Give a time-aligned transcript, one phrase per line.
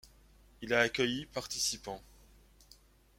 [0.63, 2.01] Il a accueilli participants.